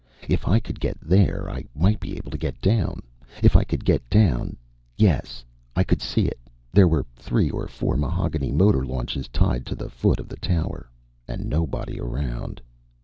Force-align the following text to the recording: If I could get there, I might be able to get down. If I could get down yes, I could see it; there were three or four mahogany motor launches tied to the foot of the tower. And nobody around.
If 0.27 0.47
I 0.47 0.59
could 0.59 0.79
get 0.79 0.99
there, 0.99 1.47
I 1.47 1.63
might 1.75 1.99
be 1.99 2.17
able 2.17 2.31
to 2.31 2.37
get 2.39 2.59
down. 2.59 3.03
If 3.43 3.55
I 3.55 3.63
could 3.63 3.85
get 3.85 4.01
down 4.09 4.57
yes, 4.97 5.45
I 5.75 5.83
could 5.83 6.01
see 6.01 6.23
it; 6.25 6.39
there 6.73 6.87
were 6.87 7.05
three 7.15 7.51
or 7.51 7.67
four 7.67 7.95
mahogany 7.97 8.51
motor 8.51 8.83
launches 8.83 9.27
tied 9.27 9.63
to 9.67 9.75
the 9.75 9.89
foot 9.91 10.19
of 10.19 10.27
the 10.27 10.37
tower. 10.37 10.89
And 11.27 11.45
nobody 11.45 11.99
around. 11.99 12.61